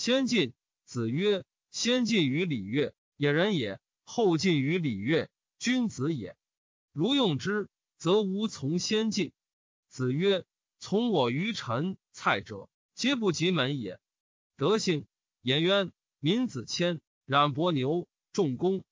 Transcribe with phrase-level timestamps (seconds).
[0.00, 0.54] 先进。
[0.86, 6.38] 子曰：先进于礼乐，也人也；后进于礼乐，君子也。
[6.92, 9.34] 如用之，则无从先进。
[9.88, 10.46] 子曰：
[10.78, 14.00] 从我于臣蔡者，皆不及门也。
[14.56, 15.06] 德性，
[15.42, 18.82] 颜渊、闵子骞、冉伯牛、仲弓、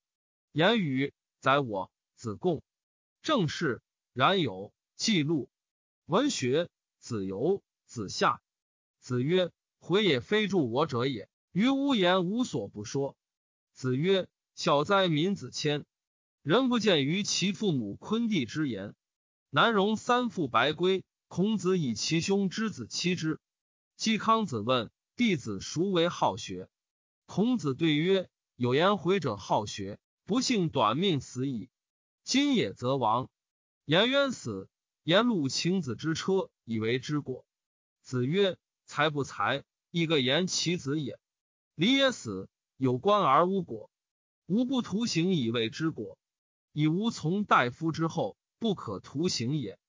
[0.51, 1.91] 言语，宰我。
[2.17, 2.61] 子贡。
[3.23, 3.81] 正事，
[4.13, 4.71] 冉有。
[4.95, 5.49] 记录。
[6.05, 6.69] 文学，
[6.99, 8.43] 子游、子夏。
[8.99, 9.49] 子曰：
[9.79, 11.29] 回也非助我者也。
[11.51, 13.17] 于无言无所不说。
[13.73, 15.85] 子曰：“小哉，民子谦！
[16.43, 18.93] 人不见于其父母昆弟之言。
[19.49, 23.39] 南容三父白归，孔子以其兄之子妻之。
[23.95, 26.69] 季康子问弟子孰为好学？
[27.25, 31.69] 孔子对曰：有颜回者好学，不幸短命死矣。
[32.23, 33.29] 今也则亡。
[33.85, 34.69] 颜渊死，
[35.03, 37.45] 颜路请子之车以为之过。
[38.01, 41.19] 子曰：才不才，亦个言其子也。”
[41.75, 43.89] 离也死，有官而无果，
[44.47, 46.17] 无不徒刑以为之果，
[46.73, 49.79] 以无从大夫之后，不可徒刑也。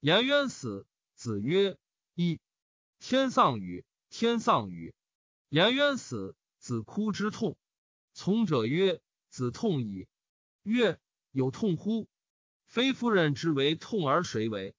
[0.00, 1.76] 颜渊死，子曰：
[2.14, 2.40] 一
[2.98, 4.92] 天丧与，天丧与。
[5.48, 7.56] 颜渊死，子哭之痛。
[8.12, 10.08] 从者曰：子痛矣。
[10.64, 10.98] 曰：
[11.30, 12.08] 有痛乎？
[12.66, 14.74] 非夫人之为痛，而谁为？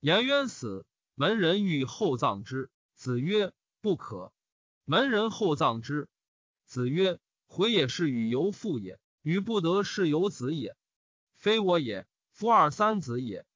[0.00, 3.52] 颜渊死，门人欲厚葬之，子曰：
[3.86, 4.32] 不可。
[4.84, 6.08] 门人厚葬之，
[6.64, 10.76] 子曰：“回也是与由父也，与不得是由子也，
[11.36, 12.04] 非我也。
[12.32, 13.46] 夫二三子也。”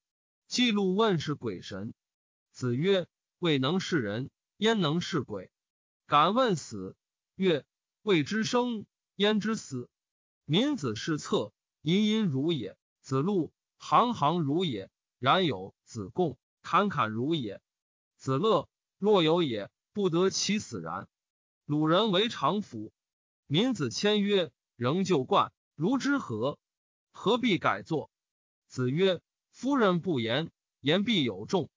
[0.47, 1.95] 记录问是鬼神。
[2.53, 3.09] 子曰
[3.41, 5.51] ：“未能是人，焉能是鬼？
[6.07, 6.95] 敢问死。”
[7.35, 7.65] 曰
[8.03, 8.87] ：“未知生，
[9.17, 9.91] 焉知死？
[10.45, 14.93] 民子是策，殷殷如也；子路行行如也。
[15.19, 17.61] 然有子贡，侃侃如也。
[18.17, 21.09] 子乐若有也，不得其死然。”
[21.67, 22.93] 鲁人为常服。
[23.47, 26.59] 民子骞曰：“仍旧冠，如之何？
[27.13, 28.11] 何必改作？”
[28.69, 30.51] 子曰：“夫人不言，
[30.81, 31.69] 言必有众。”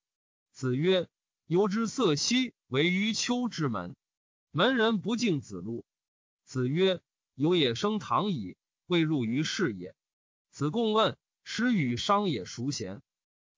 [0.52, 1.08] 子曰
[1.46, 3.96] ：“由之色兮，为于丘之门。
[4.52, 5.84] 门人不敬子路。”
[6.44, 7.00] 子曰
[7.34, 8.56] ：“有也生堂矣，
[8.86, 9.96] 未入于室也。”
[10.50, 13.02] 子贡问：“师与商也孰贤？”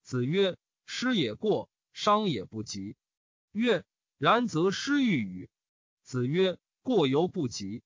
[0.03, 2.97] 子曰：“师也过，商也不及。”
[3.53, 3.85] 曰
[4.19, 5.51] ：“然则师欲与？”
[6.03, 7.83] 子曰：“过犹不及。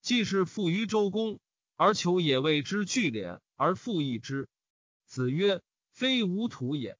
[0.00, 1.40] 既是富于周公，
[1.76, 4.48] 而求也为之聚敛而复议之。”
[5.06, 6.98] 子曰：“非吾土也。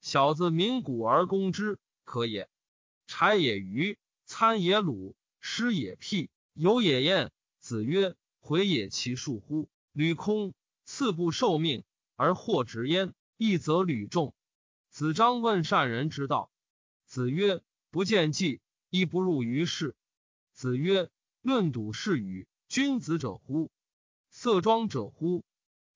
[0.00, 2.48] 小子民谷而攻之，可也。
[3.06, 9.68] 柴也鱼，餐也鲁，师也辟，游也宴。”子曰：“回也其数乎？
[9.92, 10.54] 履空，
[10.84, 11.84] 次不受命
[12.16, 14.34] 而获直焉，一则履众。”
[14.90, 16.52] 子张问善人之道。
[17.06, 17.62] 子曰
[17.94, 18.60] ：“不见计，
[18.90, 19.94] 亦不入于事。”
[20.52, 21.10] 子曰
[21.42, 23.70] ：“论笃是与君子者乎？
[24.30, 25.44] 色庄者乎？”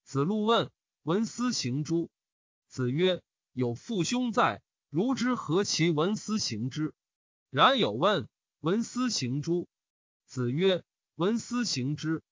[0.06, 0.70] 子路问
[1.02, 2.08] ：“闻思行诸？”
[2.70, 3.20] 子曰
[3.52, 6.94] ：“有父兄在，如之何其闻思行之？”
[7.50, 8.28] 然有问
[8.62, 9.66] ：“闻思行诸？”
[10.24, 10.84] 子曰
[11.16, 12.22] ：“闻思行之。”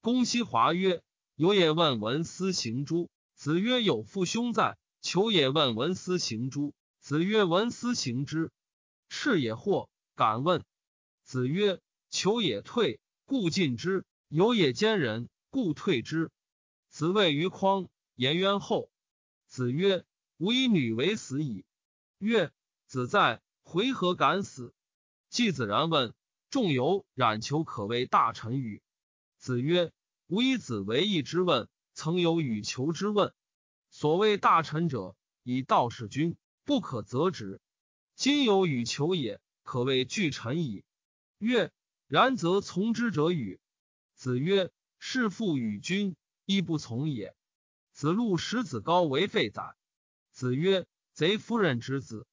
[0.00, 1.02] 公西华曰
[1.36, 6.72] ：“有也问闻思行诸？”子曰：“有父兄在。”求也问闻思行诸？
[7.00, 8.50] 子曰：“闻思行之。”
[9.10, 10.64] 赤也惑，敢问。
[11.24, 16.30] 子曰：“求也退，故进之；有也奸人，故退之。”
[16.88, 18.88] 子谓于匡，颜渊后。
[19.46, 20.04] 子曰
[20.38, 21.64] ：“吾以女为死矣。”
[22.18, 22.52] 曰
[22.86, 24.72] ：“子在，回何敢死？”
[25.28, 26.14] 季子然问
[26.48, 28.80] ：“仲由、冉求可谓大臣与？”
[29.38, 29.92] 子曰
[30.28, 33.34] ：“吾以子为义之问，曾有与求之问。
[33.90, 37.60] 所谓大臣者，以道事君，不可责之。
[38.14, 40.84] 今有与求也，可谓具臣矣。”
[41.38, 41.70] 曰：
[42.06, 43.60] 然则从之者与？
[44.14, 47.34] 子曰：是父与君，亦不从也。
[47.92, 49.74] 子路使子高为废宰。
[50.32, 52.26] 子曰：贼夫人之子。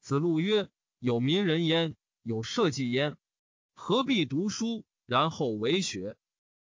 [0.00, 0.68] 子路曰：
[0.98, 3.16] 有民人焉，有社稷焉，
[3.74, 6.16] 何必读书，然后为学？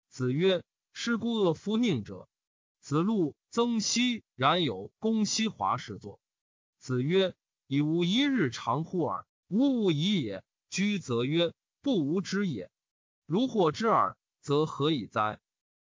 [0.08, 2.28] 子曰：是故恶夫佞者。
[2.80, 6.20] 子路、曾皙、冉有、公西华侍作。
[6.78, 7.34] 子曰：
[7.72, 10.44] 以吾一日长乎耳，吾吾已也。
[10.68, 11.54] 居则曰。
[11.80, 12.70] 不无知也。
[13.24, 15.40] 如获之耳，则何以哉？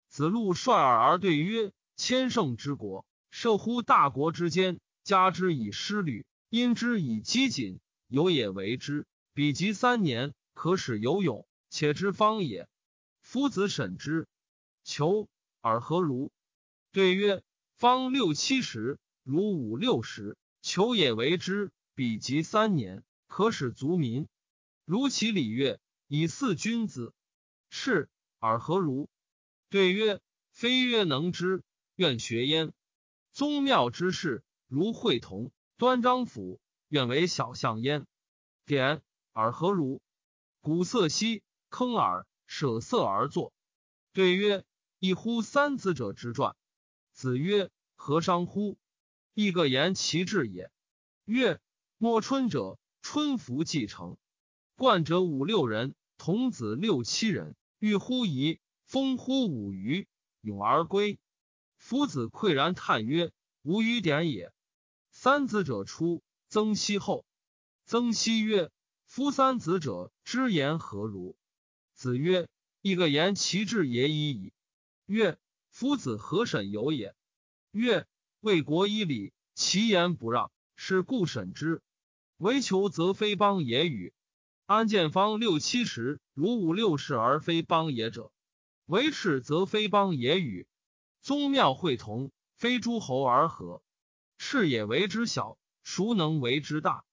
[0.07, 9.05] 子路率尔而对曰：“千乘之国，涉乎大国之间，加之以失旅，因之以饥谨，有也为之。
[9.33, 12.69] 彼及三年，可使有勇，且之方也。
[13.19, 14.29] 夫子审之，
[14.85, 15.27] 求
[15.59, 16.31] 尔何如？”
[16.93, 17.43] 对曰
[17.75, 21.71] ：“方六七十，如五六十，求也为之。
[21.93, 24.27] 比及三年，可使足民。
[24.83, 27.13] 如其礼乐。”以祀君子。
[27.69, 28.07] 是
[28.37, 29.09] 尔何如？
[29.69, 30.21] 对曰：
[30.51, 31.63] 非曰能之，
[31.95, 32.71] 愿学焉。
[33.31, 38.05] 宗庙之事，如会同、端章府，愿为小相焉。
[38.65, 39.01] 典
[39.31, 40.01] 尔何如？
[40.61, 43.53] 古色兮，坑耳，舍色而作。
[44.11, 44.63] 对曰：
[44.99, 46.55] 一乎三子者之传。
[47.11, 48.77] 子曰：何伤乎？
[49.33, 50.71] 亦各言其志也。
[51.25, 51.59] 曰：
[51.97, 54.17] 莫春者，春服既成，
[54.75, 60.07] 冠者五六人，童子六七人，欲乎夷，风乎舞鱼，
[60.41, 61.19] 咏而归。
[61.77, 63.31] 夫子喟然叹曰：
[63.63, 64.51] 吾与点也。
[65.11, 67.25] 三子者出，曾皙后。
[67.85, 68.71] 曾皙曰：
[69.05, 71.35] 夫三子者之言何如？
[71.93, 72.47] 子曰：
[72.81, 74.53] 亦各言其志也已矣。
[75.05, 75.37] 曰：
[75.69, 77.15] 夫子何审有也？
[77.71, 78.07] 曰：
[78.43, 81.81] 为国以礼，其言不让，是故审之。
[82.35, 84.13] 唯求则非邦也与？
[84.65, 88.33] 安建方六七十，如五六十而非邦也者，
[88.85, 90.67] 为赤则非邦也与？
[91.21, 93.81] 宗庙会同，非诸侯而合。
[94.37, 97.05] 赤也为之小，孰能为之大？